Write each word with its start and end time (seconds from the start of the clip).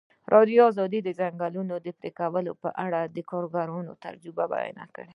ازادي 0.03 0.27
راډیو 0.33 0.65
د 0.77 0.81
د 1.07 1.09
ځنګلونو 1.19 1.73
پرېکول 1.99 2.45
په 2.63 2.69
اړه 2.85 3.01
د 3.15 3.17
کارګرانو 3.31 3.99
تجربې 4.03 4.45
بیان 4.53 4.87
کړي. 4.95 5.09